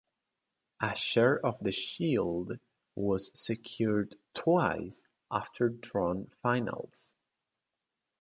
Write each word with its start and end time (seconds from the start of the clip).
A 0.81 0.95
share 0.95 1.37
of 1.45 1.59
the 1.61 1.71
shield 1.71 2.57
was 2.95 3.29
secured 3.39 4.17
twice 4.33 5.05
after 5.29 5.69
drawn 5.69 6.31
finals. 6.41 7.13